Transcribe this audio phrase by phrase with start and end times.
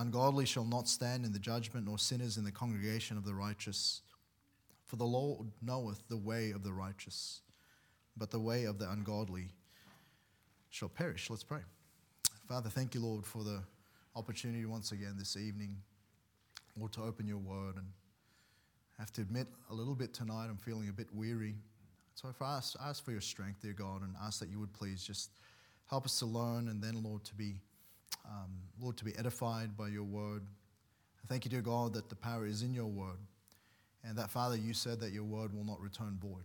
[0.00, 4.00] Ungodly shall not stand in the judgment, nor sinners in the congregation of the righteous.
[4.86, 7.42] For the Lord knoweth the way of the righteous,
[8.16, 9.48] but the way of the ungodly
[10.70, 11.28] shall perish.
[11.28, 11.60] Let's pray.
[12.48, 13.62] Father, thank you, Lord, for the
[14.16, 15.76] opportunity once again this evening,
[16.78, 17.76] Lord, to open your word.
[17.76, 17.86] And
[18.98, 21.56] I have to admit, a little bit tonight, I'm feeling a bit weary.
[22.14, 24.72] So if I ask, ask for your strength, dear God, and ask that you would
[24.72, 25.28] please just
[25.90, 27.56] help us to learn and then, Lord, to be
[28.30, 28.50] um,
[28.80, 30.42] Lord, to be edified by your word.
[31.22, 33.18] I thank you, dear God, that the power is in your word.
[34.04, 36.44] And that, Father, you said that your word will not return void.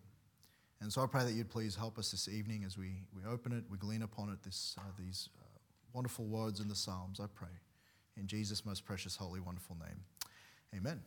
[0.82, 3.54] And so I pray that you'd please help us this evening as we, we open
[3.54, 5.46] it, we glean upon it, this, uh, these uh,
[5.94, 7.48] wonderful words in the Psalms, I pray.
[8.18, 10.00] In Jesus' most precious, holy, wonderful name.
[10.76, 11.02] Amen.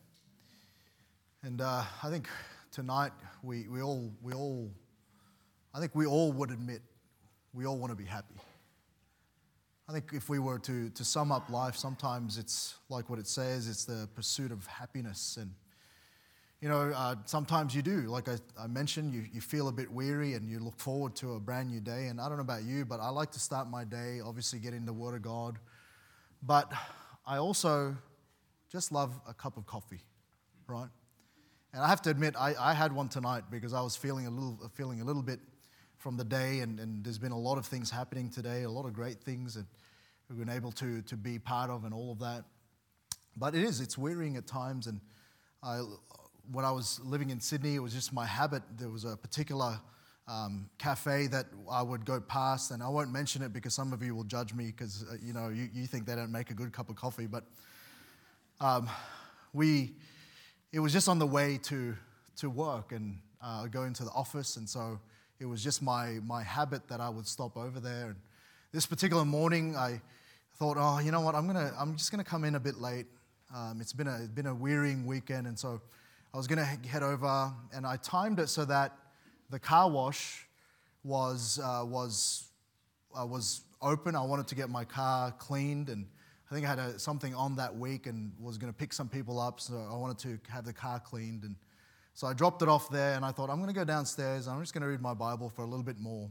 [1.43, 2.27] And uh, I think
[2.71, 3.11] tonight
[3.43, 4.71] we, we, all, we all,
[5.73, 6.81] I think we all would admit
[7.53, 8.35] we all want to be happy.
[9.89, 13.25] I think if we were to, to sum up life, sometimes it's like what it
[13.25, 15.39] says it's the pursuit of happiness.
[15.41, 15.49] And,
[16.61, 18.01] you know, uh, sometimes you do.
[18.01, 21.33] Like I, I mentioned, you, you feel a bit weary and you look forward to
[21.33, 22.05] a brand new day.
[22.05, 24.85] And I don't know about you, but I like to start my day, obviously, getting
[24.85, 25.57] the Word of God.
[26.43, 26.71] But
[27.25, 27.97] I also
[28.71, 30.01] just love a cup of coffee,
[30.67, 30.89] right?
[31.73, 34.29] And I have to admit, I, I had one tonight because I was feeling a
[34.29, 35.39] little, feeling a little bit
[35.99, 38.85] from the day, and, and there's been a lot of things happening today, a lot
[38.85, 39.65] of great things that
[40.29, 42.45] we've been able to, to be part of, and all of that.
[43.35, 44.87] But it is, it's wearying at times.
[44.87, 45.01] And
[45.61, 45.81] I,
[46.51, 48.63] when I was living in Sydney, it was just my habit.
[48.77, 49.79] There was a particular
[50.25, 54.01] um, cafe that I would go past, and I won't mention it because some of
[54.01, 56.53] you will judge me because uh, you know you, you think they don't make a
[56.53, 57.27] good cup of coffee.
[57.27, 57.43] But
[58.61, 58.89] um,
[59.51, 59.95] we,
[60.71, 61.95] it was just on the way to
[62.37, 64.99] to work and uh, going to the office, and so
[65.39, 68.07] it was just my, my habit that I would stop over there.
[68.07, 68.15] And
[68.73, 70.01] this particular morning, I
[70.55, 72.79] thought, oh, you know what, I'm, gonna, I'm just going to come in a bit
[72.79, 73.07] late.
[73.55, 75.81] Um, it's been a, it's been a wearying weekend, and so
[76.33, 78.95] I was going to head over, and I timed it so that
[79.49, 80.45] the car wash
[81.03, 82.49] was, uh, was,
[83.19, 84.15] uh, was open.
[84.15, 86.05] I wanted to get my car cleaned, and
[86.51, 89.07] I think I had a, something on that week and was going to pick some
[89.07, 91.43] people up, so I wanted to have the car cleaned.
[91.43, 91.55] And
[92.19, 94.45] so I dropped it off there and I thought, I'm going to go downstairs.
[94.45, 96.29] I'm just going to read my Bible for a little bit more.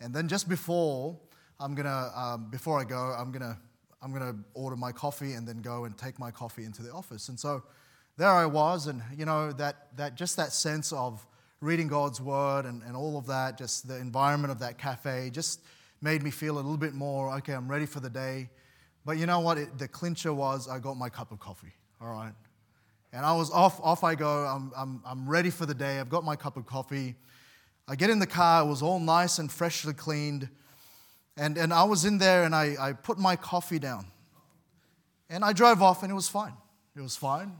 [0.00, 1.18] And then just before,
[1.58, 3.58] I'm going to, um, before I go, I'm going to,
[4.00, 6.92] I'm going to order my coffee and then go and take my coffee into the
[6.92, 7.28] office.
[7.28, 7.64] And so
[8.16, 11.26] there I was, and you know, that, that just that sense of
[11.60, 15.60] reading God's word and, and all of that, just the environment of that cafe, just
[16.00, 18.48] made me feel a little bit more, okay, I'm ready for the day.
[19.04, 19.58] But you know what?
[19.58, 22.32] It, the clincher was I got my cup of coffee, all right?
[23.16, 24.28] And I was off, off I go.
[24.28, 25.98] I'm, I'm, I'm ready for the day.
[25.98, 27.14] I've got my cup of coffee.
[27.88, 28.62] I get in the car.
[28.62, 30.50] It was all nice and freshly cleaned.
[31.34, 34.04] And, and I was in there and I, I put my coffee down.
[35.30, 36.52] And I drove off and it was fine.
[36.94, 37.56] It was fine.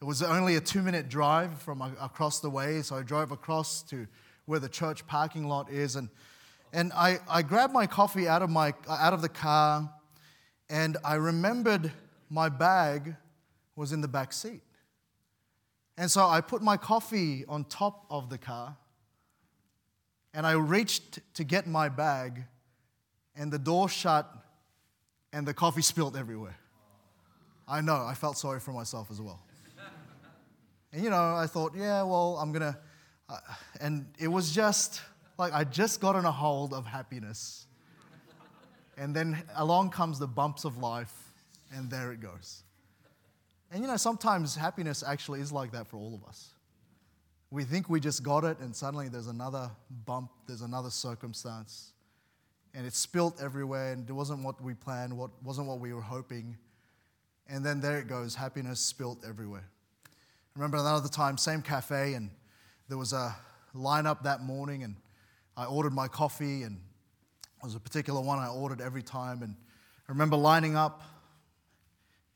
[0.00, 2.80] It was only a two minute drive from across the way.
[2.82, 4.06] So I drove across to
[4.44, 5.96] where the church parking lot is.
[5.96, 6.10] And,
[6.72, 9.92] and I, I grabbed my coffee out of, my, out of the car
[10.70, 11.90] and I remembered
[12.30, 13.16] my bag
[13.74, 14.62] was in the back seat.
[15.96, 18.76] And so I put my coffee on top of the car
[20.34, 22.44] and I reached to get my bag,
[23.34, 24.30] and the door shut
[25.32, 26.58] and the coffee spilled everywhere.
[27.66, 29.40] I know, I felt sorry for myself as well.
[30.92, 32.78] And you know, I thought, yeah, well, I'm gonna,
[33.30, 33.38] uh,
[33.80, 35.00] and it was just
[35.38, 37.66] like I just got on a hold of happiness.
[38.98, 41.14] And then along comes the bumps of life,
[41.74, 42.62] and there it goes.
[43.70, 46.50] And you know, sometimes happiness actually is like that for all of us.
[47.50, 49.70] We think we just got it, and suddenly there's another
[50.04, 51.92] bump, there's another circumstance,
[52.74, 56.00] and it's spilt everywhere, and it wasn't what we planned, what wasn't what we were
[56.00, 56.56] hoping.
[57.48, 59.64] And then there it goes, happiness spilt everywhere.
[60.04, 62.30] I remember another time, same cafe, and
[62.88, 63.36] there was a
[63.74, 64.96] lineup that morning, and
[65.56, 66.80] I ordered my coffee, and
[67.42, 69.42] it was a particular one I ordered every time.
[69.42, 69.54] And
[70.08, 71.02] I remember lining up,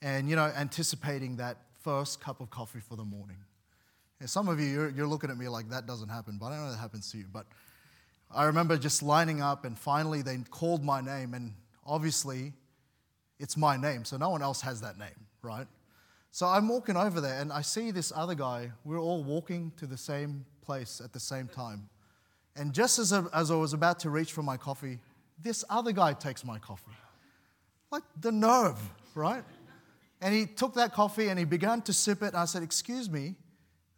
[0.03, 3.37] and, you know, anticipating that first cup of coffee for the morning.
[4.21, 6.57] And some of you, you're, you're looking at me like that doesn't happen, but I
[6.57, 7.27] know that happens to you.
[7.33, 7.47] But
[8.33, 11.55] I remember just lining up, and finally they called my name, and
[11.87, 12.53] obviously
[13.39, 15.67] it's my name, so no one else has that name, right?
[16.31, 18.71] So I'm walking over there, and I see this other guy.
[18.85, 21.89] We're all walking to the same place at the same time.
[22.57, 24.99] And just as, as I was about to reach for my coffee,
[25.43, 26.93] this other guy takes my coffee.
[27.91, 28.79] Like the nerve,
[29.15, 29.43] right?
[30.21, 32.29] And he took that coffee and he began to sip it.
[32.29, 33.37] And I said, Excuse me,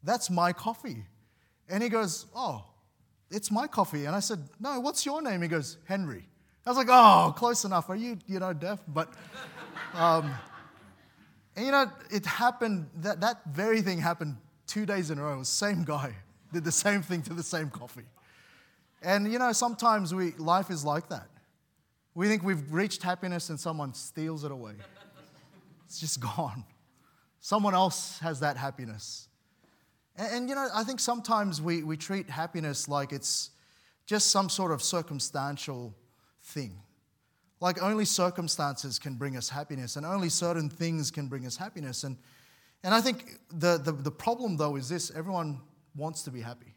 [0.02, 1.04] that's my coffee.
[1.68, 2.64] And he goes, Oh,
[3.30, 4.04] it's my coffee.
[4.04, 5.42] And I said, No, what's your name?
[5.42, 6.28] He goes, Henry.
[6.64, 7.90] I was like, Oh, close enough.
[7.90, 8.80] Are you, you know, deaf?
[8.86, 9.12] But,
[9.94, 10.32] um,
[11.56, 14.36] And you know, it happened, that, that very thing happened
[14.66, 15.42] two days in a row.
[15.42, 16.14] Same guy
[16.52, 18.06] did the same thing to the same coffee.
[19.02, 21.28] And you know, sometimes we, life is like that.
[22.14, 24.74] We think we've reached happiness and someone steals it away.
[25.92, 26.64] It's just gone.
[27.40, 29.28] Someone else has that happiness.
[30.16, 33.50] And, and, you know, I think sometimes we, we treat happiness like it's
[34.06, 35.94] just some sort of circumstantial
[36.40, 36.80] thing.
[37.60, 42.04] Like only circumstances can bring us happiness, and only certain things can bring us happiness.
[42.04, 42.16] And,
[42.82, 45.60] and I think the, the, the problem, though, is this everyone
[45.94, 46.74] wants to be happy.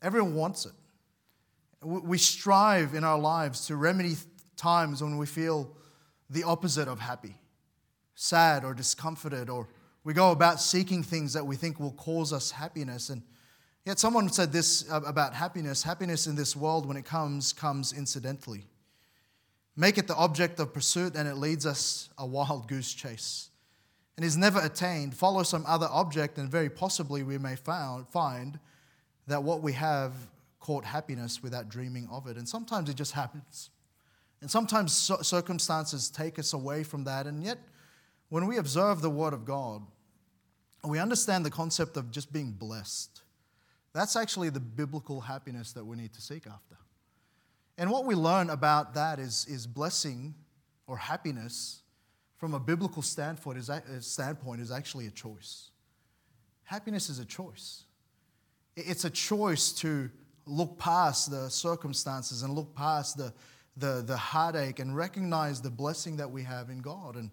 [0.00, 0.72] Everyone wants it.
[1.82, 4.14] We strive in our lives to remedy
[4.56, 5.76] times when we feel
[6.30, 7.36] the opposite of happy,
[8.14, 9.68] sad or discomforted, or
[10.04, 13.10] we go about seeking things that we think will cause us happiness.
[13.10, 13.22] And
[13.84, 18.66] yet, someone said this about happiness happiness in this world, when it comes, comes incidentally.
[19.76, 23.50] Make it the object of pursuit, and it leads us a wild goose chase.
[24.16, 25.16] And is never attained.
[25.16, 28.60] Follow some other object, and very possibly we may found, find
[29.26, 30.12] that what we have
[30.60, 32.36] caught happiness without dreaming of it.
[32.36, 33.70] And sometimes it just happens.
[34.40, 37.26] And sometimes circumstances take us away from that.
[37.26, 37.58] And yet,
[38.34, 39.80] when we observe the Word of God,
[40.82, 43.22] we understand the concept of just being blessed.
[43.92, 46.74] That's actually the biblical happiness that we need to seek after.
[47.78, 50.34] And what we learn about that is, is blessing
[50.88, 51.82] or happiness
[52.36, 53.70] from a biblical standpoint is,
[54.00, 55.70] standpoint is actually a choice.
[56.64, 57.84] Happiness is a choice.
[58.74, 60.10] It's a choice to
[60.44, 63.32] look past the circumstances and look past the,
[63.76, 67.14] the, the heartache and recognize the blessing that we have in God.
[67.14, 67.30] And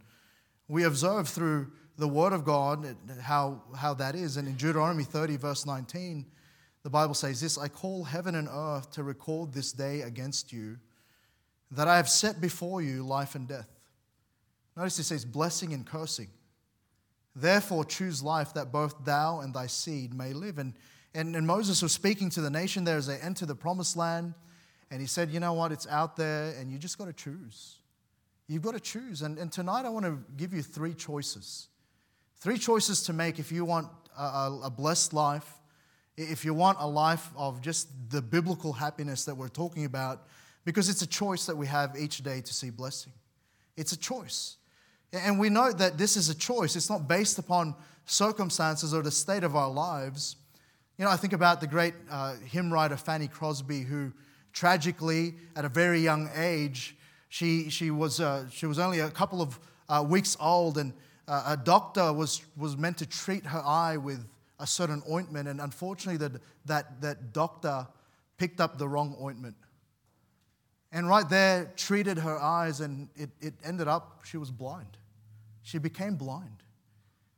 [0.68, 4.38] we observe through the Word of God how, how that is.
[4.38, 6.26] And in Deuteronomy 30, verse 19,
[6.84, 10.78] the Bible says this I call heaven and earth to record this day against you,
[11.72, 13.68] that I have set before you life and death.
[14.76, 16.30] Notice it says blessing and cursing.
[17.36, 20.58] Therefore, choose life that both thou and thy seed may live.
[20.58, 20.74] And,
[21.14, 24.34] and, and Moses was speaking to the nation there as they enter the promised land.
[24.90, 25.72] And he said, You know what?
[25.72, 27.78] It's out there, and you just got to choose.
[28.52, 29.22] You've got to choose.
[29.22, 31.68] And, and tonight, I want to give you three choices.
[32.38, 33.88] Three choices to make if you want
[34.18, 35.62] a, a blessed life
[36.18, 40.28] if you want a life of just the biblical happiness that we're talking about,
[40.66, 43.14] because it's a choice that we have each day to see blessing.
[43.78, 44.58] It's a choice.
[45.14, 46.76] And we know that this is a choice.
[46.76, 47.76] It's not based upon
[48.06, 50.36] circumstances or the state of our lives.
[50.98, 54.12] You know, I think about the great uh, hymn writer Fanny Crosby, who
[54.54, 56.96] tragically, at a very young age,
[57.32, 59.58] she, she, was, uh, she was only a couple of
[59.88, 60.92] uh, weeks old, and
[61.30, 64.28] uh, a doctor was, was meant to treat her eye with
[64.60, 67.88] a certain ointment, and unfortunately, that, that, that doctor
[68.38, 69.56] picked up the wrong ointment.
[70.92, 74.98] And right there, treated her eyes, and it, it ended up, she was blind.
[75.62, 76.64] She became blind.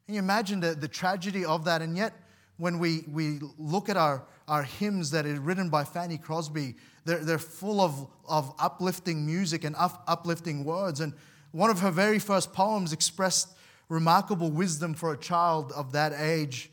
[0.07, 1.83] Can you imagine the, the tragedy of that?
[1.83, 2.13] And yet,
[2.57, 7.23] when we, we look at our, our hymns that are written by Fanny Crosby, they're,
[7.23, 10.99] they're full of, of uplifting music and up, uplifting words.
[10.99, 11.13] And
[11.51, 13.49] one of her very first poems expressed
[13.89, 16.71] remarkable wisdom for a child of that age.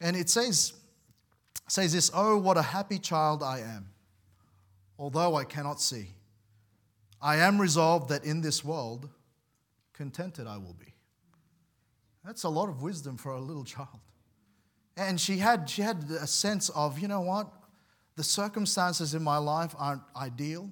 [0.00, 0.74] And it says,
[1.68, 3.90] says this Oh, what a happy child I am,
[4.98, 6.08] although I cannot see.
[7.22, 9.08] I am resolved that in this world,
[9.92, 10.94] contented I will be.
[12.24, 14.00] That's a lot of wisdom for a little child.
[15.00, 17.48] And she had, she had a sense of, you know what?
[18.16, 20.70] The circumstances in my life aren't ideal.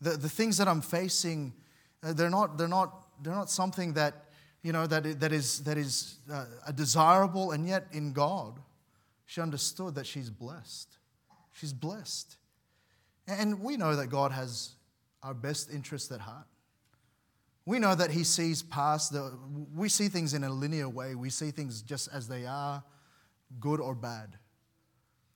[0.00, 1.54] The, the things that I'm facing,
[2.02, 4.28] uh, they're not, they're, not, they're not something that
[4.62, 8.58] you know, that, that is, that is uh, desirable, and yet in God,
[9.26, 10.96] she understood that she's blessed.
[11.52, 12.36] She's blessed.
[13.26, 14.74] And we know that God has
[15.22, 16.46] our best interest at heart.
[17.66, 19.38] We know that He sees past the,
[19.74, 21.14] we see things in a linear way.
[21.14, 22.82] We see things just as they are,
[23.60, 24.36] good or bad.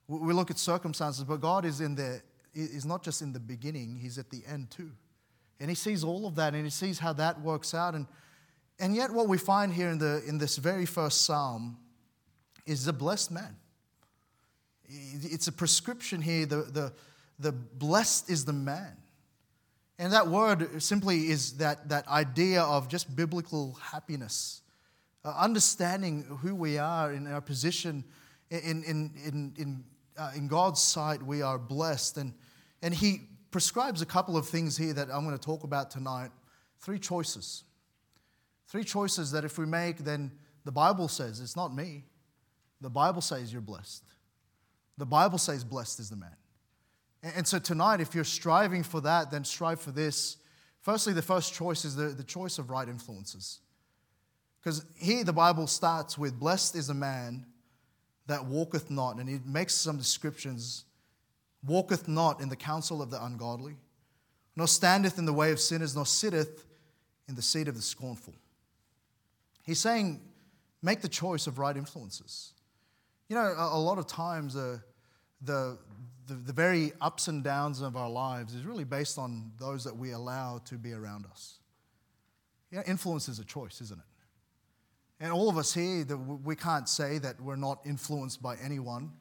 [0.07, 2.21] We look at circumstances, but God is in the,
[2.53, 4.91] is not just in the beginning, He's at the end too.
[5.59, 7.95] And He sees all of that and He sees how that works out.
[7.95, 8.05] And
[8.79, 11.77] and yet, what we find here in, the, in this very first psalm
[12.65, 13.55] is the blessed man.
[14.87, 16.45] It's a prescription here.
[16.45, 16.93] The, the,
[17.39, 18.97] the blessed is the man.
[19.99, 24.61] And that word simply is that, that idea of just biblical happiness,
[25.25, 28.03] uh, understanding who we are in our position
[28.49, 29.83] in, in, in, in,
[30.17, 32.17] uh, in God's sight, we are blessed.
[32.17, 32.33] And,
[32.81, 36.31] and He prescribes a couple of things here that I'm going to talk about tonight
[36.81, 37.63] three choices.
[38.67, 40.31] Three choices that if we make, then
[40.65, 42.05] the Bible says, it's not me.
[42.81, 44.03] The Bible says you're blessed.
[44.97, 46.35] The Bible says, blessed is the man.
[47.23, 50.37] And so tonight, if you're striving for that, then strive for this.
[50.81, 53.59] Firstly, the first choice is the, the choice of right influences.
[54.63, 57.45] Because here the Bible starts with, Blessed is a man
[58.27, 60.85] that walketh not, and it makes some descriptions
[61.65, 63.75] walketh not in the counsel of the ungodly,
[64.55, 66.65] nor standeth in the way of sinners, nor sitteth
[67.27, 68.33] in the seat of the scornful.
[69.63, 70.21] He's saying,
[70.81, 72.53] make the choice of right influences.
[73.29, 74.77] You know, a, lot of times uh,
[75.41, 75.77] the,
[76.27, 79.95] the, the very ups and downs of our lives is really based on those that
[79.95, 81.59] we allow to be around us.
[82.71, 84.05] Know, influence is a choice, isn't it?
[85.23, 86.05] And all of us here,
[86.43, 89.13] we can't say that we're not influenced by anyone.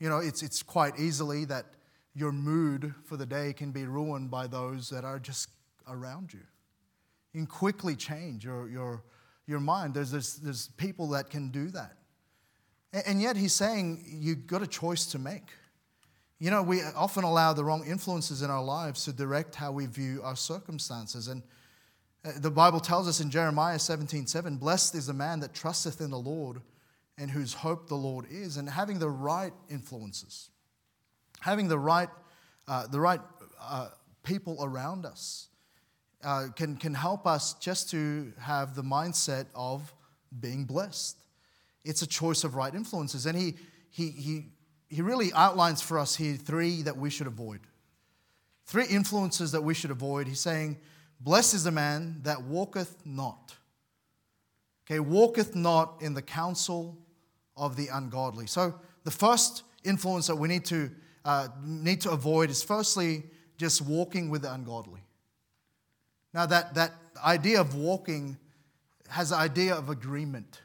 [0.00, 1.66] You know, it's, it's quite easily that
[2.14, 5.50] your mood for the day can be ruined by those that are just
[5.86, 6.40] around you.
[7.34, 9.04] You can quickly change your, your,
[9.46, 9.92] your mind.
[9.92, 11.92] There's, there's, there's people that can do that.
[12.94, 15.50] And, and yet he's saying you've got a choice to make.
[16.38, 19.84] You know, we often allow the wrong influences in our lives to direct how we
[19.84, 21.28] view our circumstances.
[21.28, 21.42] And
[22.24, 26.10] the Bible tells us in Jeremiah 17 7, Blessed is the man that trusteth in
[26.10, 26.60] the Lord
[27.18, 28.56] and whose hope the Lord is.
[28.56, 30.50] And having the right influences,
[31.40, 32.08] having the right,
[32.68, 33.20] uh, the right
[33.60, 33.88] uh,
[34.22, 35.48] people around us
[36.22, 39.92] uh, can, can help us just to have the mindset of
[40.40, 41.16] being blessed.
[41.84, 43.26] It's a choice of right influences.
[43.26, 43.54] And he,
[43.90, 44.46] he, he,
[44.88, 47.60] he really outlines for us here three that we should avoid.
[48.64, 50.28] Three influences that we should avoid.
[50.28, 50.78] He's saying,
[51.22, 53.54] Blessed is the man that walketh not.
[54.84, 56.98] Okay, walketh not in the counsel
[57.56, 58.46] of the ungodly.
[58.46, 58.74] So
[59.04, 60.90] the first influence that we need to
[61.24, 63.22] uh, need to avoid is firstly
[63.56, 65.00] just walking with the ungodly.
[66.34, 66.92] Now that that
[67.24, 68.36] idea of walking
[69.08, 70.60] has the idea of agreement.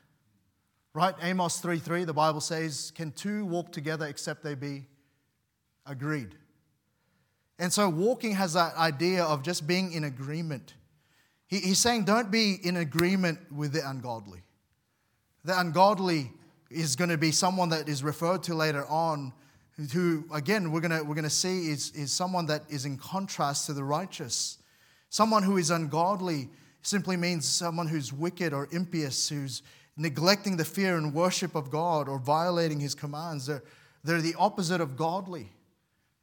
[0.94, 1.14] Right?
[1.22, 4.88] Amos 3:3, the Bible says, Can two walk together except they be
[5.86, 6.34] agreed?
[7.60, 10.76] And so walking has that idea of just being in agreement.
[11.48, 14.44] He, he's saying, don't be in agreement with the ungodly.
[15.44, 16.32] The ungodly
[16.70, 19.34] is going to be someone that is referred to later on,
[19.94, 22.98] who, again, we're going to, we're going to see is, is someone that is in
[22.98, 24.58] contrast to the righteous.
[25.10, 26.50] Someone who is ungodly
[26.82, 29.62] simply means someone who's wicked or impious, who's
[29.96, 33.48] neglecting the fear and worship of God or violating his commands.
[33.48, 33.64] They're,
[34.04, 35.52] they're the opposite of godly.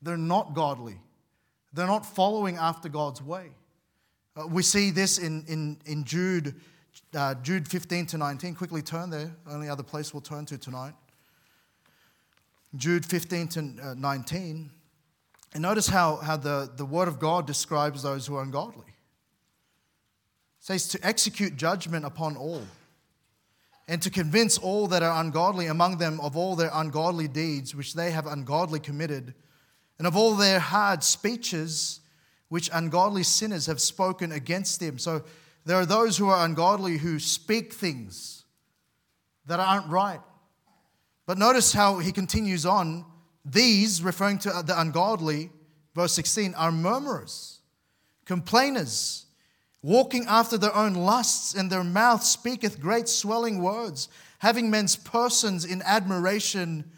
[0.03, 0.99] They're not godly.
[1.75, 3.50] They're not following after God's way.
[4.37, 6.54] Uh, we see this in, in, in Jude,
[7.14, 8.54] uh, Jude 15 to 19.
[8.54, 9.35] Quickly turn there.
[9.50, 10.95] Only other place we'll turn to tonight.
[12.76, 14.71] Jude 15 to uh, 19.
[15.54, 18.87] And notice how, how the, the Word of God describes those who are ungodly.
[18.87, 18.95] It
[20.61, 22.62] says to execute judgment upon all,
[23.87, 27.95] and to convince all that are ungodly among them of all their ungodly deeds which
[27.95, 29.35] they have ungodly committed
[29.98, 32.00] and of all their hard speeches
[32.48, 34.98] which ungodly sinners have spoken against them.
[34.98, 35.24] So
[35.64, 38.44] there are those who are ungodly who speak things
[39.46, 40.20] that aren't right.
[41.26, 43.04] But notice how he continues on.
[43.44, 45.50] These, referring to the ungodly,
[45.94, 47.60] verse 16, are murmurers,
[48.24, 49.26] complainers,
[49.82, 54.08] walking after their own lusts, and their mouth speaketh great swelling words,
[54.38, 56.90] having men's persons in admiration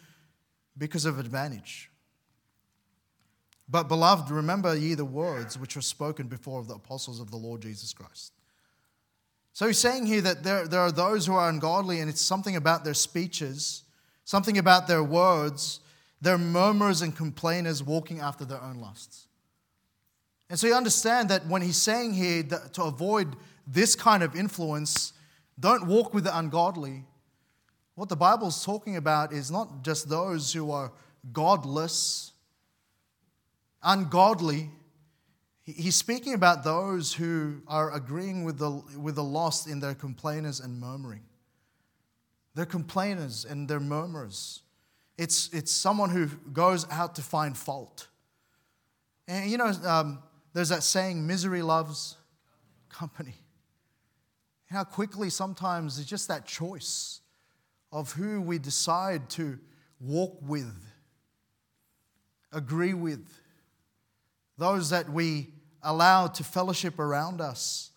[0.78, 1.90] because of advantage.
[3.68, 7.37] But, beloved, remember ye the words which were spoken before of the apostles of the
[7.37, 8.32] Lord Jesus Christ.
[9.52, 12.56] So he's saying here that there, there are those who are ungodly, and it's something
[12.56, 13.82] about their speeches,
[14.25, 15.80] something about their words.
[16.20, 19.26] They're murmurers and complainers walking after their own lusts.
[20.49, 23.35] And so you understand that when he's saying here that to avoid
[23.66, 25.12] this kind of influence,
[25.58, 27.04] don't walk with the ungodly.
[27.94, 30.92] What the Bible's talking about is not just those who are
[31.32, 32.32] godless
[33.83, 34.71] ungodly,
[35.64, 40.61] he's speaking about those who are agreeing with the, with the lost in their complainers
[40.61, 41.23] and murmuring.
[42.54, 44.62] They're complainers and they're murmurers.
[45.18, 48.09] It's, it's someone who goes out to find fault.
[49.28, 52.16] And you know, um, there's that saying, misery loves
[52.88, 53.35] company.
[54.71, 57.21] How quickly sometimes it's just that choice
[57.92, 59.59] of who we decide to
[60.00, 60.75] walk with,
[62.52, 63.26] agree with,
[64.58, 65.48] those that we
[65.82, 67.90] allow to fellowship around us.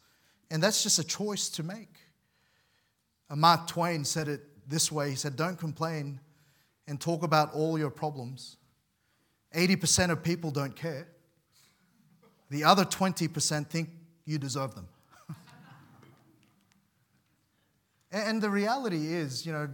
[0.52, 1.96] And that's just a choice to make.
[3.30, 6.20] Uh, Mark Twain said it this way He said, Don't complain
[6.88, 8.58] and talk about all your problems.
[9.56, 11.08] 80% of people don't care,
[12.50, 13.90] the other 20% think
[14.26, 14.88] you deserve them.
[18.12, 19.68] and the reality is, you know,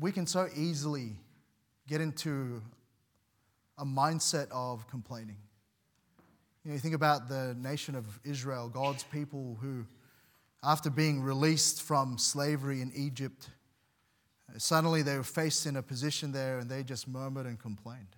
[0.00, 1.16] we can so easily
[1.88, 2.62] get into
[3.78, 5.36] a mindset of complaining.
[6.66, 9.86] You, know, you think about the nation of Israel, God's people who
[10.64, 13.50] after being released from slavery in Egypt,
[14.58, 18.16] suddenly they were faced in a position there and they just murmured and complained.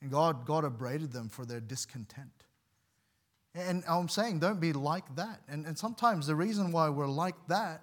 [0.00, 2.44] And God, God upbraided them for their discontent.
[3.54, 5.42] And I'm saying, don't be like that.
[5.50, 7.82] And, and sometimes the reason why we're like that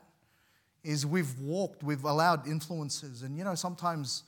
[0.83, 3.21] is we've walked, we've allowed influences.
[3.21, 4.23] And, you know, sometimes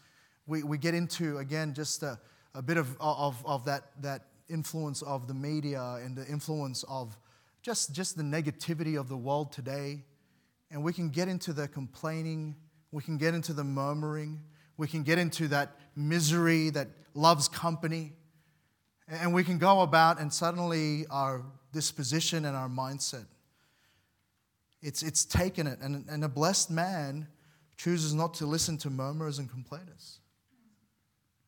[0.45, 2.19] we, we get into, again, just a,
[2.53, 7.18] a bit of, of, of that, that influence of the media and the influence of
[7.62, 10.04] just, just the negativity of the world today.
[10.72, 12.56] And we can get into the complaining,
[12.92, 14.42] we can get into the murmuring,
[14.77, 18.13] we can get into that misery that loves company.
[19.08, 23.25] And we can go about and suddenly our disposition and our mindset,
[24.82, 25.80] it's, it's taken it.
[25.82, 27.27] And, and a blessed man
[27.77, 30.20] chooses not to listen to murmurers and complainers.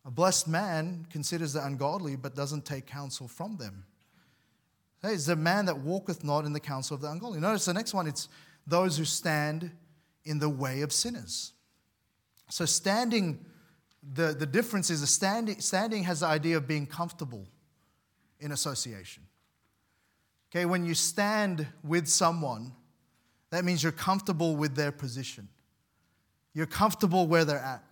[0.06, 3.86] A blessed man considers the ungodly but doesn't take counsel from them.
[5.01, 7.39] Hey, it's the man that walketh not in the counsel of the ungodly.
[7.39, 8.27] Notice the next one, it's
[8.68, 9.72] those who stand
[10.25, 11.53] in the way of sinners.
[12.50, 13.46] So standing
[14.13, 17.48] the, the difference is a standing, standing has the idea of being comfortable
[18.39, 19.24] in association.
[20.51, 22.72] Okay, when you stand with someone,
[23.51, 25.48] that means you're comfortable with their position.
[26.53, 27.84] You're comfortable where they're at.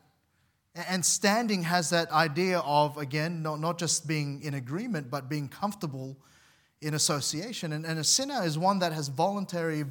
[0.88, 5.50] And standing has that idea of, again, not, not just being in agreement, but being
[5.50, 6.18] comfortable
[6.82, 7.74] in association.
[7.74, 9.86] And, and a sinner is one that has voluntary,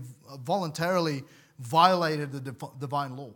[0.45, 1.25] voluntarily
[1.59, 3.33] violated the divine law.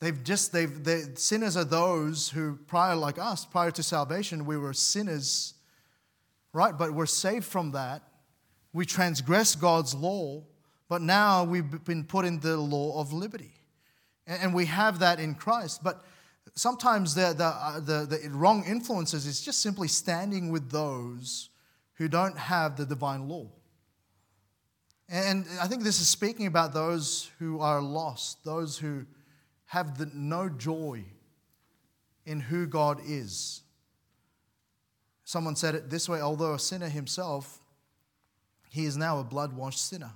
[0.00, 4.56] They've just, they've, they, sinners are those who, prior, like us, prior to salvation, we
[4.56, 5.54] were sinners,
[6.52, 6.76] right?
[6.76, 8.02] But we're saved from that.
[8.72, 10.44] We transgress God's law,
[10.88, 13.52] but now we've been put in the law of liberty.
[14.26, 15.82] And, and we have that in Christ.
[15.82, 16.04] But
[16.58, 21.50] sometimes the, the, uh, the, the wrong influences is just simply standing with those
[21.94, 23.48] who don't have the divine law.
[25.08, 29.06] And I think this is speaking about those who are lost, those who
[29.66, 31.04] have the, no joy
[32.26, 33.62] in who God is.
[35.24, 37.60] Someone said it this way although a sinner himself,
[38.70, 40.12] he is now a blood washed sinner,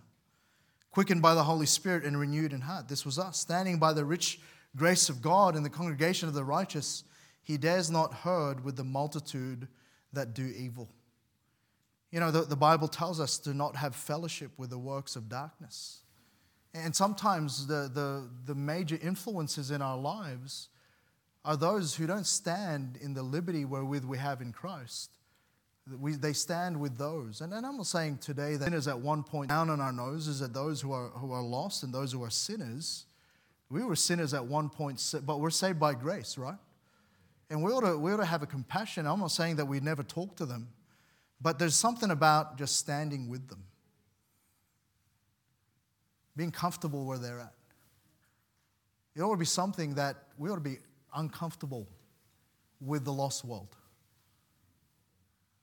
[0.91, 2.89] quickened by the Holy Spirit and renewed in heart.
[2.89, 4.41] This was us, standing by the rich
[4.77, 7.05] grace of God in the congregation of the righteous.
[7.43, 9.69] He dares not herd with the multitude
[10.13, 10.89] that do evil.
[12.11, 15.29] You know, the, the Bible tells us to not have fellowship with the works of
[15.29, 16.01] darkness.
[16.75, 20.69] And sometimes the, the, the major influences in our lives
[21.45, 25.11] are those who don't stand in the liberty wherewith we have in Christ.
[25.99, 27.41] We, they stand with those.
[27.41, 30.41] And, and I'm not saying today that sinners at one point down on our noses
[30.41, 33.07] at those who are, who are lost and those who are sinners.
[33.73, 36.59] We were sinners at one point, but we're saved by grace, right?
[37.49, 39.07] And we ought to, we ought to have a compassion.
[39.07, 40.69] I'm not saying that we never talk to them,
[41.41, 43.65] but there's something about just standing with them
[46.37, 47.55] being comfortable where they're at.
[49.17, 50.77] It ought to be something that we ought to be
[51.15, 51.89] uncomfortable
[52.79, 53.75] with the lost world.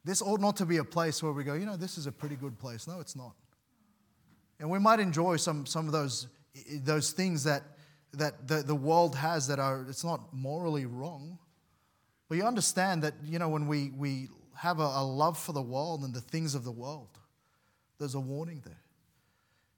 [0.03, 2.11] This ought not to be a place where we go, you know, this is a
[2.11, 2.87] pretty good place.
[2.87, 3.35] No, it's not.
[4.59, 6.25] And we might enjoy some, some of those,
[6.83, 7.63] those things that,
[8.13, 11.37] that the, the world has that are, it's not morally wrong.
[12.27, 15.61] But you understand that, you know, when we, we have a, a love for the
[15.61, 17.09] world and the things of the world,
[17.97, 18.81] there's a warning there.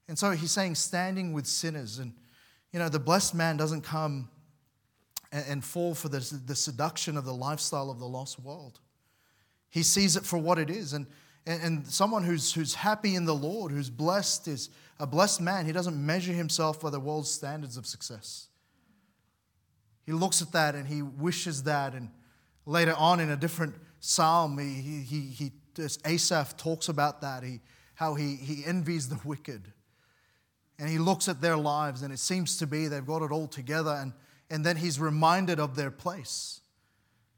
[0.08, 2.00] And so he's saying, standing with sinners.
[2.00, 2.14] And,
[2.74, 4.30] you know, the blessed man doesn't come
[5.32, 8.80] and, and fall for the, the seduction of the lifestyle of the lost world.
[9.70, 10.94] He sees it for what it is.
[10.94, 11.08] And,
[11.46, 15.66] and, and someone who's, who's happy in the Lord, who's blessed, is a blessed man.
[15.66, 18.48] He doesn't measure himself by the world's standards of success.
[20.06, 21.94] He looks at that and he wishes that.
[21.94, 22.10] And
[22.66, 25.52] later on in a different psalm, he, he, he,
[26.06, 27.60] Asaph talks about that, he,
[27.96, 29.72] how he, he envies the wicked
[30.82, 33.46] and he looks at their lives, and it seems to be they've got it all
[33.46, 34.14] together, and,
[34.50, 36.61] and then he's reminded of their place.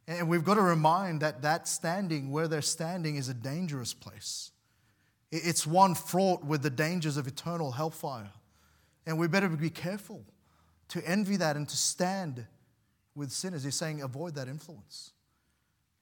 [0.08, 4.52] And we've got to remind that that standing, where they're standing, is a dangerous place.
[5.32, 8.32] It's one fraught with the dangers of eternal hellfire.
[9.06, 10.24] And we better be careful
[10.90, 12.46] to envy that and to stand
[13.16, 13.64] with sinners.
[13.64, 15.12] He's saying, avoid that influence.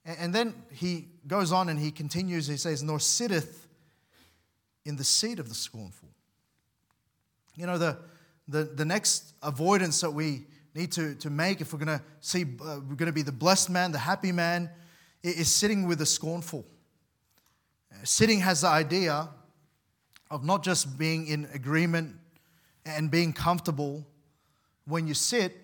[0.03, 3.67] And then he goes on and he continues, he says, Nor sitteth
[4.83, 6.09] in the seat of the scornful.
[7.55, 7.97] You know, the,
[8.47, 12.43] the, the next avoidance that we need to, to make if we're going to see,
[12.43, 14.69] uh, we're going to be the blessed man, the happy man,
[15.23, 16.65] is sitting with the scornful.
[18.03, 19.29] Sitting has the idea
[20.29, 22.15] of not just being in agreement
[22.85, 24.05] and being comfortable.
[24.85, 25.55] When you sit,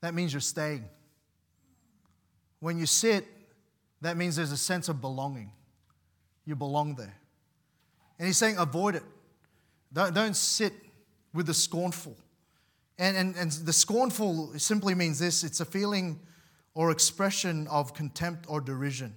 [0.00, 0.84] that means you're staying.
[2.60, 3.26] When you sit,
[4.02, 5.52] that means there's a sense of belonging.
[6.44, 7.16] You belong there.
[8.18, 9.04] And he's saying, avoid it.
[9.92, 10.72] Don't, don't sit
[11.32, 12.16] with the scornful.
[12.98, 16.20] And, and, and the scornful simply means this it's a feeling
[16.74, 19.14] or expression of contempt or derision.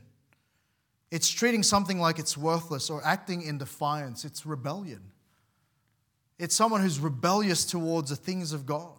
[1.12, 4.26] It's treating something like it's worthless or acting in defiance.
[4.26, 5.12] It's rebellion.
[6.38, 8.92] It's someone who's rebellious towards the things of God.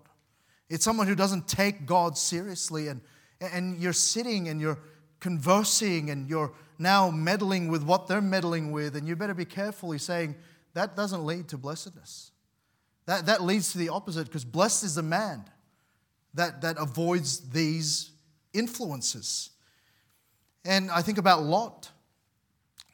[0.71, 2.89] It's someone who doesn't take God seriously.
[2.89, 3.01] And,
[3.41, 4.79] and you're sitting and you're
[5.21, 8.97] conversing and you're now meddling with what they're meddling with.
[8.97, 9.91] And you better be careful.
[9.91, 10.37] He's saying
[10.75, 12.31] that doesn't lead to blessedness.
[13.07, 15.45] That, that leads to the opposite because blessed is the man
[16.35, 18.11] that, that avoids these
[18.53, 19.51] influences.
[20.65, 21.91] And I think about Lot.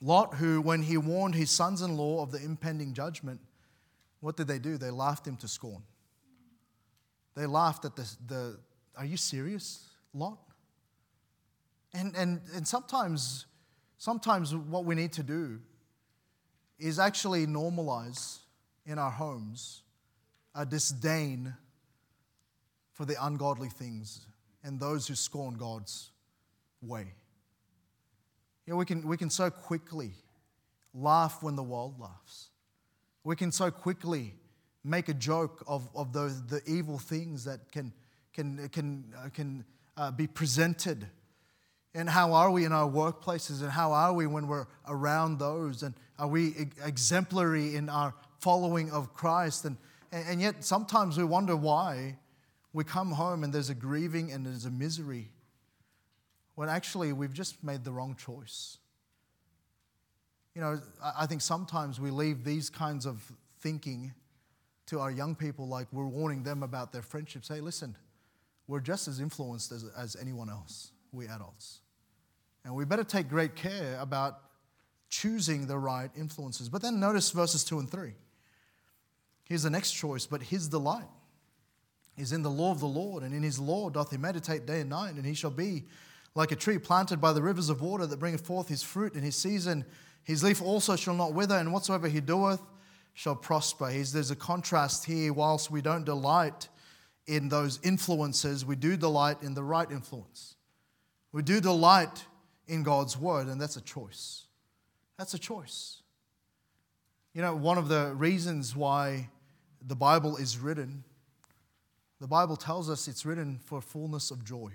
[0.00, 3.40] Lot, who, when he warned his sons in law of the impending judgment,
[4.20, 4.76] what did they do?
[4.76, 5.82] They laughed him to scorn.
[7.34, 8.58] They laughed at the, the
[8.96, 10.38] are you serious, Lot?
[11.94, 13.46] And, and, and sometimes,
[13.96, 15.60] sometimes what we need to do
[16.78, 18.40] is actually normalize
[18.84, 19.82] in our homes
[20.54, 21.54] a disdain
[22.92, 24.26] for the ungodly things
[24.62, 26.10] and those who scorn God's
[26.82, 27.06] way.
[28.66, 30.12] You know, we can, we can so quickly
[30.94, 32.50] laugh when the world laughs.
[33.24, 34.34] We can so quickly
[34.84, 37.92] make a joke of, of those, the evil things that can,
[38.32, 39.64] can, can, uh, can
[39.96, 41.06] uh, be presented.
[41.94, 43.62] And how are we in our workplaces?
[43.62, 45.82] And how are we when we're around those?
[45.82, 49.64] And are we exemplary in our following of Christ?
[49.64, 49.76] And,
[50.12, 52.18] and yet sometimes we wonder why
[52.72, 55.30] we come home and there's a grieving and there's a misery
[56.54, 58.78] when actually we've just made the wrong choice.
[60.54, 60.80] You know,
[61.16, 63.22] I think sometimes we leave these kinds of
[63.60, 64.12] thinking
[64.86, 67.48] to our young people like we're warning them about their friendships.
[67.48, 67.96] Hey, listen,
[68.66, 71.80] we're just as influenced as, as anyone else, we adults.
[72.64, 74.38] And we better take great care about
[75.08, 76.68] choosing the right influences.
[76.68, 78.12] But then notice verses 2 and 3.
[79.52, 81.10] Here's the next choice, but his delight
[82.16, 84.80] is in the law of the Lord, and in his law doth he meditate day
[84.80, 85.84] and night, and he shall be
[86.34, 89.22] like a tree planted by the rivers of water that bringeth forth his fruit in
[89.22, 89.84] his season.
[90.24, 92.62] His leaf also shall not wither, and whatsoever he doeth
[93.12, 93.90] shall prosper.
[93.90, 95.34] He's, there's a contrast here.
[95.34, 96.70] Whilst we don't delight
[97.26, 100.56] in those influences, we do delight in the right influence.
[101.30, 102.24] We do delight
[102.68, 104.46] in God's word, and that's a choice.
[105.18, 106.00] That's a choice.
[107.34, 109.28] You know, one of the reasons why
[109.86, 111.04] the Bible is written,
[112.20, 114.70] the Bible tells us it's written for fullness of joy.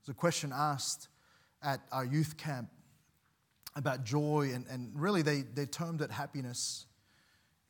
[0.00, 1.08] There's a question asked
[1.62, 2.70] at our youth camp
[3.74, 6.86] about joy, and, and really they, they termed it happiness.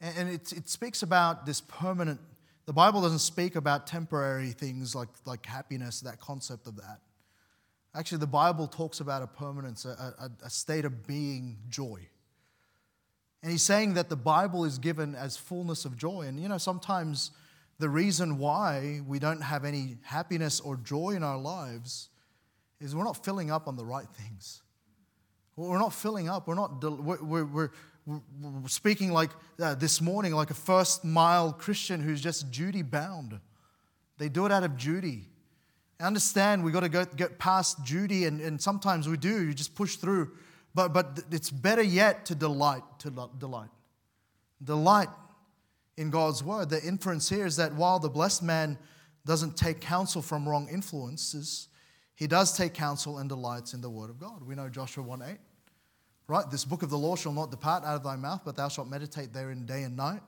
[0.01, 2.21] And, and it, it speaks about this permanent,
[2.67, 7.01] the Bible doesn't speak about temporary things like, like happiness, that concept of that.
[7.95, 12.07] Actually, the Bible talks about a permanence, a, a, a state of being joy.
[13.43, 16.23] And he's saying that the Bible is given as fullness of joy.
[16.23, 17.31] And you know, sometimes
[17.79, 22.09] the reason why we don't have any happiness or joy in our lives
[22.81, 24.63] is we're not filling up on the right things.
[25.57, 26.47] We're not filling up.
[26.47, 26.83] We're not.
[26.83, 27.71] We're, we're, we're,
[28.67, 33.39] speaking like uh, this morning, like a first mile Christian who's just duty bound.
[34.19, 35.27] They do it out of duty.
[36.01, 39.47] I understand we've got to go, get past duty, and, and sometimes we do.
[39.47, 40.31] You just push through.
[40.79, 43.71] But, but it's better yet to delight, to delight.
[44.63, 45.09] Delight
[45.97, 46.71] in God's word.
[46.71, 48.79] The inference here is that while the blessed man
[49.27, 51.67] doesn't take counsel from wrong influences,
[52.15, 54.47] he does take counsel and delights in the word of God.
[54.47, 55.39] We know Joshua 1 8.
[56.29, 56.49] Right?
[56.49, 58.87] This book of the law shall not depart out of thy mouth, but thou shalt
[58.87, 60.23] meditate therein day and night,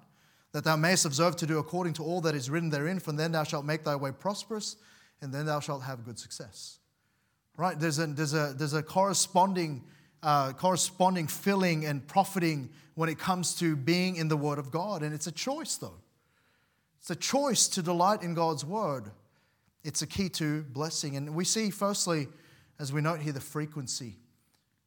[0.50, 3.30] that thou mayest observe to do according to all that is written therein, for then
[3.30, 4.74] thou shalt make thy way prosperous,
[5.22, 6.80] and then thou shalt have good success.
[7.56, 7.78] Right?
[7.78, 9.84] There's a, there's a, there's a corresponding
[10.22, 15.02] uh, corresponding filling and profiting when it comes to being in the Word of God.
[15.02, 16.00] And it's a choice, though.
[16.98, 19.04] It's a choice to delight in God's Word.
[19.84, 21.16] It's a key to blessing.
[21.16, 22.28] And we see, firstly,
[22.78, 24.16] as we note here, the frequency.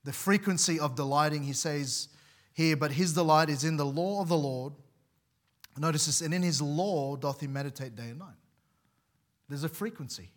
[0.03, 2.09] The frequency of delighting, he says
[2.53, 4.73] here, but his delight is in the law of the Lord.
[5.77, 8.35] Notice this, and in his law doth he meditate day and night.
[9.49, 10.29] There's a frequency.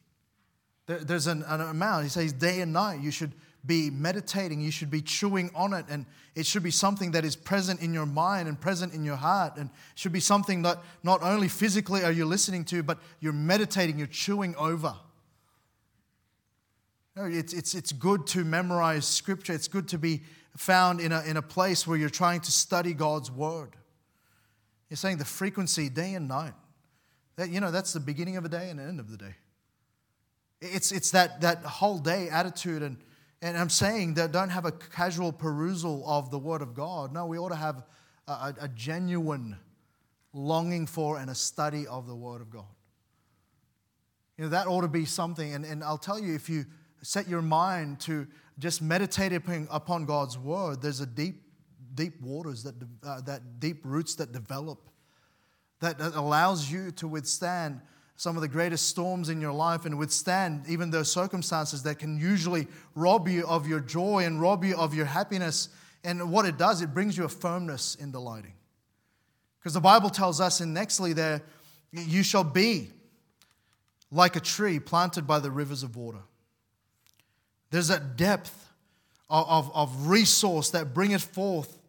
[0.87, 2.05] There, there's an, an amount.
[2.05, 3.01] He says day and night.
[3.01, 3.33] You should
[3.65, 7.35] be meditating, you should be chewing on it, and it should be something that is
[7.35, 11.23] present in your mind and present in your heart, and should be something that not
[11.23, 14.95] only physically are you listening to, but you're meditating, you're chewing over.
[17.17, 20.23] it's, it's, it's good to memorize scripture, it's good to be
[20.57, 23.77] found in a, in a place where you're trying to study God's word.
[24.89, 26.55] You're saying the frequency, day and night.
[27.37, 29.35] That, you know, that's the beginning of a day and the end of the day.
[30.61, 32.97] It's, it's that, that whole day attitude and
[33.43, 37.13] and I'm saying that don't have a casual perusal of the Word of God.
[37.13, 37.85] No, we ought to have
[38.27, 39.57] a, a genuine
[40.33, 42.65] longing for and a study of the Word of God.
[44.39, 45.55] You know, that ought to be something.
[45.55, 46.67] And, and I'll tell you, if you
[47.03, 48.27] set your mind to
[48.59, 51.43] just meditate upon God's Word, there's a deep,
[51.95, 54.89] deep waters, that, uh, that deep roots that develop
[55.81, 57.81] that allows you to withstand
[58.17, 62.19] some of the greatest storms in your life and withstand even those circumstances that can
[62.19, 65.69] usually rob you of your joy and rob you of your happiness.
[66.03, 68.55] And what it does, it brings you a firmness in delighting.
[69.59, 71.43] Because the Bible tells us in Nextly there,
[71.93, 72.91] you shall be
[74.11, 76.23] like a tree planted by the rivers of water.
[77.71, 78.71] There's that depth
[79.29, 81.81] of, of, of resource that bringeth forth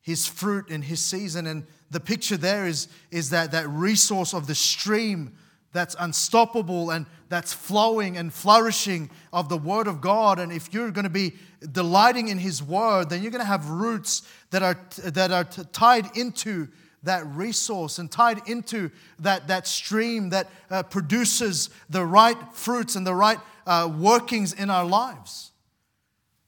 [0.00, 1.46] his fruit in his season.
[1.46, 5.36] And the picture there is, is that, that resource of the stream
[5.76, 10.38] that's unstoppable and that's flowing and flourishing of the Word of God.
[10.38, 11.34] And if you're going to be
[11.70, 16.16] delighting in His Word, then you're going to have roots that are, that are tied
[16.16, 16.68] into
[17.02, 23.06] that resource and tied into that, that stream that uh, produces the right fruits and
[23.06, 25.52] the right uh, workings in our lives.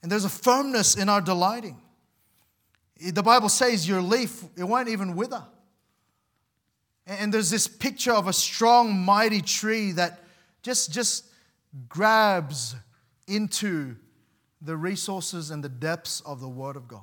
[0.01, 1.77] And there's a firmness in our delighting.
[2.99, 5.43] The Bible says your leaf, it won't even wither.
[7.09, 10.19] And there's this picture of a strong, mighty tree that
[10.61, 11.25] just, just
[11.87, 12.75] grabs
[13.27, 13.95] into
[14.61, 17.01] the resources and the depths of the Word of God.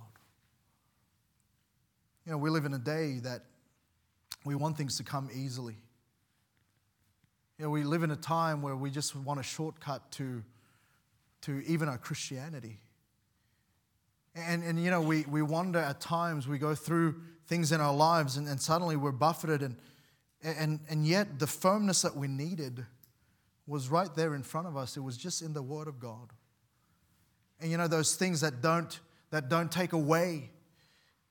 [2.24, 3.42] You know, we live in a day that
[4.44, 5.76] we want things to come easily.
[7.58, 10.44] You know, we live in a time where we just want a shortcut to,
[11.42, 12.78] to even our Christianity.
[14.36, 17.94] And, and you know, we, we wonder at times, we go through things in our
[17.94, 19.74] lives and, and suddenly we're buffeted and,
[20.42, 22.84] and, and yet, the firmness that we needed
[23.66, 24.96] was right there in front of us.
[24.96, 26.32] It was just in the Word of God.
[27.60, 30.50] And you know, those things that don't, that don't take away.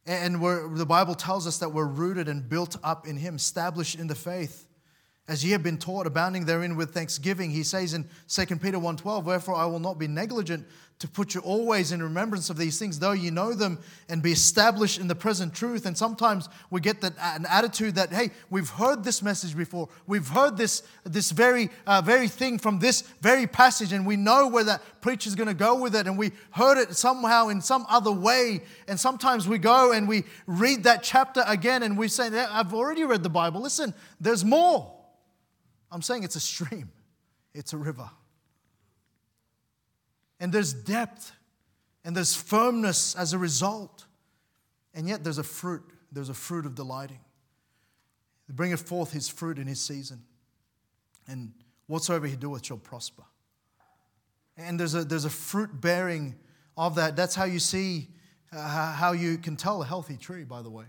[0.06, 4.08] And the Bible tells us that we're rooted and built up in Him, established in
[4.08, 4.68] the faith.
[5.27, 9.23] As ye have been taught, abounding therein with thanksgiving, he says in 2 Peter 1.12,
[9.23, 12.99] Wherefore I will not be negligent to put you always in remembrance of these things,
[12.99, 15.85] though you know them and be established in the present truth.
[15.85, 19.89] And sometimes we get that an attitude that, hey, we've heard this message before.
[20.07, 24.47] We've heard this, this very, uh, very thing from this very passage, and we know
[24.47, 27.85] where that preacher's going to go with it, and we heard it somehow in some
[27.89, 28.61] other way.
[28.88, 33.03] And sometimes we go and we read that chapter again, and we say, I've already
[33.03, 33.61] read the Bible.
[33.61, 34.94] Listen, there's more.
[35.95, 36.91] I'm saying it's a stream,
[37.53, 38.10] it's a river.
[40.41, 41.31] And there's depth
[42.03, 44.05] and there's firmness as a result.
[44.93, 45.84] And yet there's a fruit.
[46.12, 47.21] There's a fruit of delighting.
[48.45, 50.21] He bringeth forth his fruit in his season.
[51.29, 51.53] And
[51.88, 53.23] whatsoever he doeth shall prosper.
[54.58, 56.36] And there's a, there's a fruit bearing
[56.75, 57.15] of that.
[57.15, 58.10] That's how you see,
[58.51, 60.88] uh, how you can tell a healthy tree, by the way,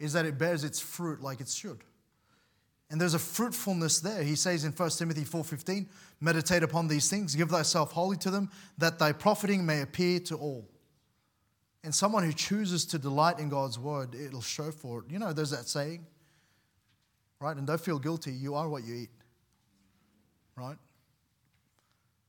[0.00, 1.84] is that it bears its fruit like it should.
[2.90, 4.22] And there's a fruitfulness there.
[4.22, 5.88] He says in 1 Timothy 4:15,
[6.20, 10.36] meditate upon these things, give thyself wholly to them, that thy profiting may appear to
[10.36, 10.68] all.
[11.82, 15.10] And someone who chooses to delight in God's word, it'll show for it.
[15.10, 16.06] You know, there's that saying,
[17.40, 17.56] right?
[17.56, 19.10] And don't feel guilty, you are what you eat.
[20.56, 20.78] Right?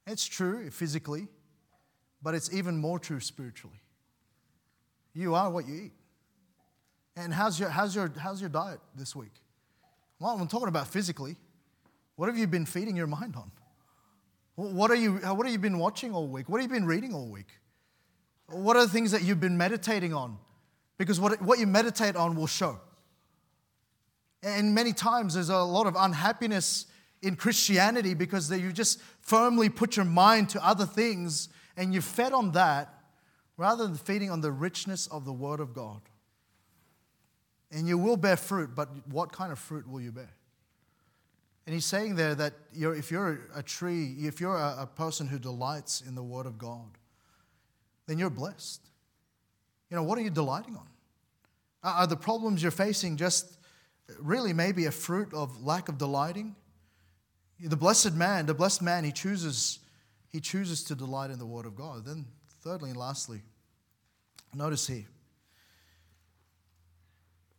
[0.05, 1.27] It's true physically,
[2.21, 3.81] but it's even more true spiritually.
[5.13, 5.93] You are what you eat.
[7.15, 9.33] And how's your, how's your, how's your diet this week?
[10.19, 11.35] Well, I'm talking about physically.
[12.15, 13.51] What have you been feeding your mind on?
[14.55, 16.49] What, are you, what have you been watching all week?
[16.49, 17.47] What have you been reading all week?
[18.47, 20.37] What are the things that you've been meditating on?
[20.97, 22.79] Because what, what you meditate on will show.
[24.41, 26.87] And many times there's a lot of unhappiness
[27.21, 32.33] in Christianity because you just firmly put your mind to other things and you fed
[32.33, 32.93] on that
[33.57, 36.01] rather than feeding on the richness of the Word of God.
[37.71, 40.33] And you will bear fruit, but what kind of fruit will you bear?
[41.65, 45.27] And he's saying there that you're, if you're a tree, if you're a, a person
[45.27, 46.97] who delights in the Word of God,
[48.07, 48.81] then you're blessed.
[49.89, 50.87] You know, what are you delighting on?
[51.83, 53.57] Are the problems you're facing just
[54.19, 56.55] really maybe a fruit of lack of delighting?
[57.59, 59.79] The blessed man, the blessed man, he chooses,
[60.29, 62.05] he chooses to delight in the Word of God.
[62.05, 62.25] Then,
[62.61, 63.41] thirdly and lastly,
[64.53, 65.05] notice here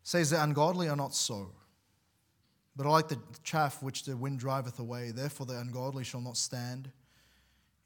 [0.09, 1.51] says the ungodly are not so,
[2.75, 5.11] but are like the chaff which the wind driveth away.
[5.11, 6.91] Therefore, the ungodly shall not stand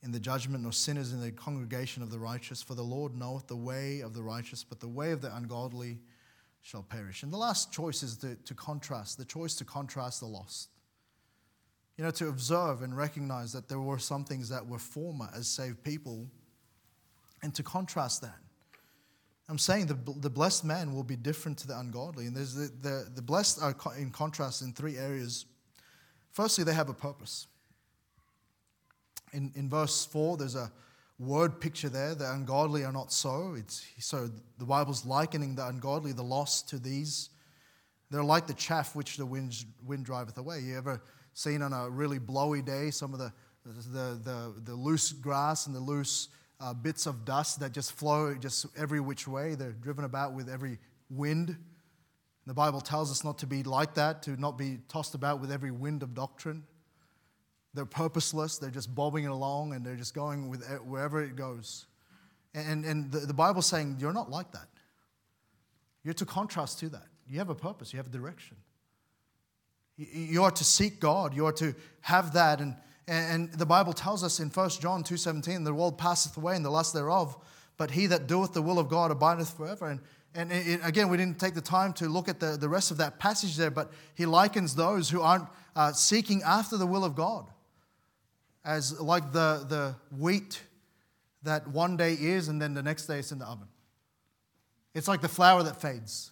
[0.04, 2.62] in the judgment, nor sinners in the congregation of the righteous.
[2.62, 5.98] For the Lord knoweth the way of the righteous, but the way of the ungodly
[6.60, 7.24] shall perish.
[7.24, 10.68] And the last choice is to, to contrast, the choice to contrast the lost.
[11.96, 15.48] You know, to observe and recognize that there were some things that were former as
[15.48, 16.28] saved people,
[17.42, 18.38] and to contrast that.
[19.52, 22.24] I'm saying the, the blessed man will be different to the ungodly.
[22.24, 25.44] And there's the, the, the blessed are in contrast in three areas.
[26.30, 27.48] Firstly, they have a purpose.
[29.34, 30.72] In, in verse 4, there's a
[31.18, 32.14] word picture there.
[32.14, 33.54] The ungodly are not so.
[33.58, 37.28] It's, so the Bible's likening the ungodly, the lost, to these.
[38.10, 40.60] They're like the chaff which the wind, wind driveth away.
[40.60, 41.02] You ever
[41.34, 43.30] seen on a really blowy day some of the,
[43.66, 46.30] the, the, the loose grass and the loose
[46.62, 49.54] uh, bits of dust that just flow just every which way?
[49.54, 50.78] They're driven about with every
[51.10, 51.56] wind.
[52.46, 55.50] The Bible tells us not to be like that, to not be tossed about with
[55.50, 56.64] every wind of doctrine.
[57.74, 61.86] They're purposeless, they're just bobbing along and they're just going with wherever it goes.
[62.54, 64.68] And, and the, the Bible's saying you're not like that.
[66.04, 67.06] You're to contrast to that.
[67.28, 68.56] You have a purpose, you have a direction.
[69.96, 72.60] You are to seek God, you are to have that.
[72.60, 72.76] And,
[73.08, 76.70] and the Bible tells us in 1 John 2.17, the world passeth away and the
[76.70, 77.36] lust thereof,
[77.76, 79.88] but he that doeth the will of God abideth forever.
[79.88, 80.00] And,
[80.34, 82.98] and it, again, we didn't take the time to look at the, the rest of
[82.98, 87.16] that passage there, but he likens those who aren't uh, seeking after the will of
[87.16, 87.50] God
[88.64, 90.62] as like the, the wheat
[91.42, 93.66] that one day is and then the next day it's in the oven.
[94.94, 96.30] It's like the flower that fades.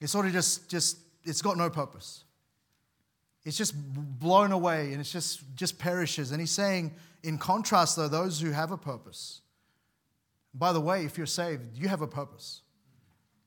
[0.00, 2.23] It's sort of just, just it's got no purpose.
[3.44, 6.30] It's just blown away and it's just, just perishes.
[6.30, 9.40] And he's saying, in contrast, though, those who have a purpose.
[10.54, 12.62] By the way, if you're saved, you have a purpose.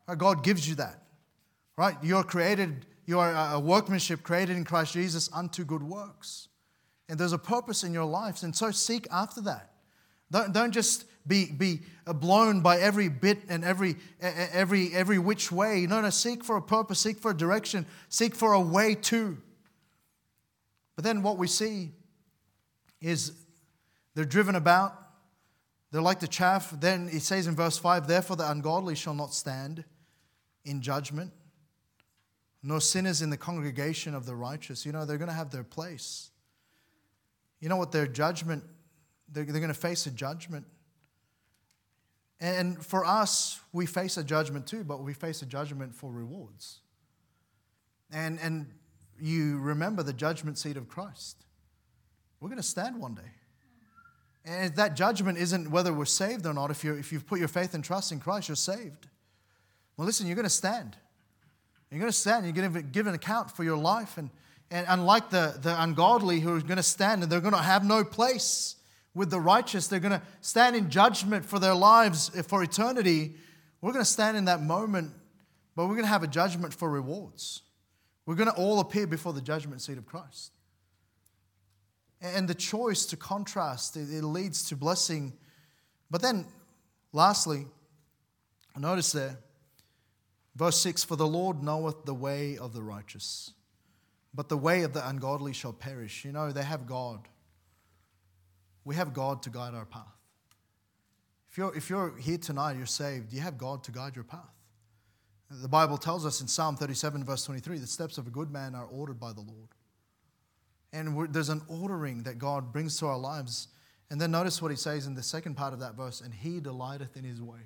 [0.08, 1.04] Uh, God gives you that.
[1.78, 1.96] Right?
[2.02, 6.50] You're created, you are a workmanship created in Christ Jesus unto good works.
[7.10, 8.44] And there's a purpose in your lives.
[8.44, 9.72] And so seek after that.
[10.30, 15.52] Don't, don't just be, be uh, blown by every bit and every, every, every which
[15.52, 15.86] way.
[15.88, 19.38] No, no, seek for a purpose, seek for a direction, seek for a way to.
[20.98, 21.92] But then what we see
[23.00, 23.32] is
[24.16, 24.98] they're driven about,
[25.92, 26.74] they're like the chaff.
[26.78, 29.86] Then it says in verse 5 Therefore the ungodly shall not stand
[30.66, 31.32] in judgment,
[32.64, 34.88] nor sinners in the congregation of the righteous.
[34.88, 36.32] You know, they're going to have their place.
[37.60, 37.92] You know what?
[37.92, 38.64] Their judgment,
[39.32, 40.66] they're, they're going to face a judgment.
[42.40, 46.80] And for us, we face a judgment too, but we face a judgment for rewards.
[48.12, 48.74] And, and
[49.22, 51.46] you remember the judgment seat of Christ.
[52.40, 53.32] We're going to stand one day.
[54.46, 56.72] And that judgment isn't whether we're saved or not.
[56.72, 59.08] If, you if you've put your faith and trust in Christ, you're saved.
[59.98, 60.96] Well, listen, you're going to stand.
[61.92, 62.46] You're going to stand.
[62.46, 64.18] You're going to give an account for your life.
[64.18, 64.30] And,
[64.72, 67.84] and unlike the, the ungodly who are going to stand and they're going to have
[67.84, 68.76] no place
[69.14, 73.36] with the righteous, they're going to stand in judgment for their lives eh, for eternity.
[73.82, 75.12] We're going to stand in that moment,
[75.76, 77.64] but we're going to have a judgment for rewards.
[78.28, 80.52] We're going to all appear before the judgment seat of Christ.
[82.22, 85.34] And the choice to contrast, it leads to blessing.
[86.12, 86.46] But then,
[87.12, 87.66] lastly,
[88.78, 89.40] notice there,
[90.56, 93.54] verse 6 For the Lord knoweth the way of the righteous
[94.38, 96.24] but the way of the ungodly shall perish.
[96.24, 97.28] You know, they have God.
[98.86, 100.04] We have God to guide our path.
[101.50, 104.54] If you're, if you're here tonight, you're saved, you have God to guide your path.
[105.50, 108.76] The Bible tells us in Psalm 37, verse 23, the steps of a good man
[108.76, 109.70] are ordered by the Lord.
[110.92, 113.70] And there's an ordering that God brings to our lives.
[114.10, 116.60] And then notice what he says in the second part of that verse and he
[116.60, 117.60] delighteth in his way.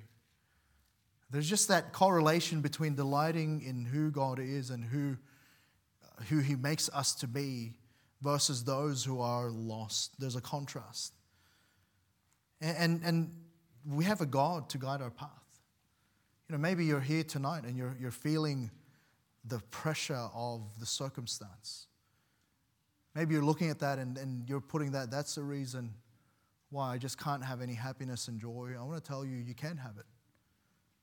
[1.30, 5.16] There's just that correlation between delighting in who God is and who
[6.28, 7.72] who he makes us to be
[8.20, 10.18] versus those who are lost.
[10.20, 11.14] There's a contrast.
[12.60, 13.30] And, and, and
[13.86, 15.41] we have a God to guide our path.
[16.48, 18.70] You know, maybe you're here tonight and you're, you're feeling
[19.44, 21.86] the pressure of the circumstance.
[23.14, 25.94] Maybe you're looking at that and, and you're putting that, that's the reason
[26.70, 28.74] why I just can't have any happiness and joy.
[28.78, 30.06] I want to tell you, you can have it.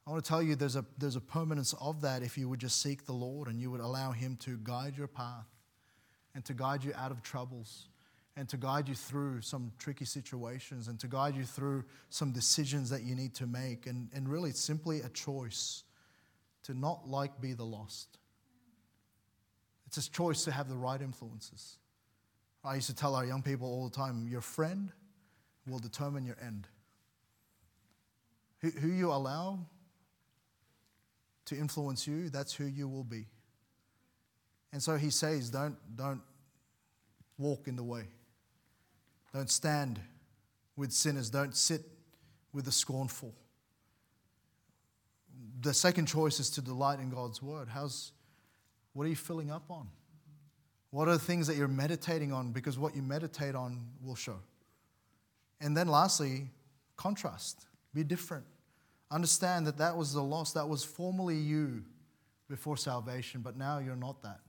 [0.07, 2.59] I want to tell you there's a, there's a permanence of that if you would
[2.59, 5.45] just seek the Lord and you would allow Him to guide your path
[6.33, 7.88] and to guide you out of troubles
[8.39, 12.89] and to guide you through some tricky situations and to guide you through some decisions
[12.89, 13.85] that you need to make.
[13.85, 15.83] And, and really, it's simply a choice
[16.63, 18.17] to not like be the lost.
[19.87, 21.79] It's a choice to have the right influences.
[22.63, 24.89] I used to tell our young people all the time your friend
[25.67, 26.65] will determine your end.
[28.61, 29.59] Who, who you allow
[31.47, 33.25] to influence you, that's who you will be.
[34.71, 36.21] And so he says, don't, don't
[37.37, 38.05] walk in the way.
[39.33, 39.99] Don't stand
[40.75, 41.29] with sinners.
[41.29, 41.81] Don't sit
[42.53, 43.33] with the scornful.
[45.61, 47.67] The second choice is to delight in God's word.
[47.69, 48.11] How's,
[48.93, 49.87] what are you filling up on?
[50.91, 52.51] What are the things that you're meditating on?
[52.51, 54.39] Because what you meditate on will show.
[55.61, 56.49] And then lastly,
[56.95, 57.65] contrast.
[57.93, 58.45] Be different.
[59.11, 60.53] Understand that that was the loss.
[60.53, 61.83] That was formerly you
[62.49, 64.39] before salvation, but now you're not that.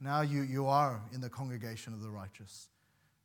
[0.00, 2.68] Now you, you are in the congregation of the righteous.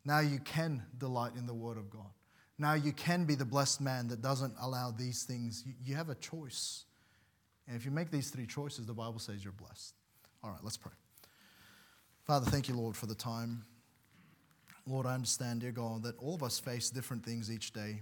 [0.06, 2.12] Now you can delight in the Word of God.
[2.58, 5.66] Now you can be the blessed man that doesn't allow these things.
[5.84, 6.86] You, have a choice.
[7.68, 9.95] And if you make these three choices, the Bible says you're blessed.
[10.43, 10.93] All right, let's pray.
[12.24, 13.66] Father, thank you, Lord, for the time.
[14.88, 18.01] Lord, I understand, dear God, that all of us face different things each day.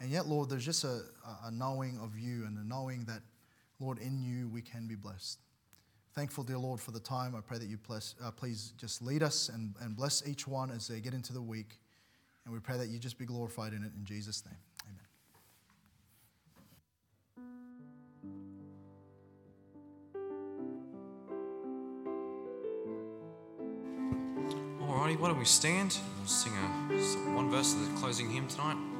[0.00, 1.00] And yet, Lord, there's just a,
[1.44, 3.22] a knowing of you and a knowing that,
[3.80, 5.38] Lord, in you we can be blessed.
[6.14, 7.34] Thankful, dear Lord, for the time.
[7.34, 10.70] I pray that you bless, uh, please just lead us and, and bless each one
[10.70, 11.78] as they get into the week.
[12.44, 14.54] And we pray that you just be glorified in it in Jesus' name.
[14.86, 15.06] Amen.
[24.82, 25.96] Alrighty, why don't we stand?
[26.18, 26.66] We'll sing a,
[27.34, 28.91] one verse of the closing hymn tonight.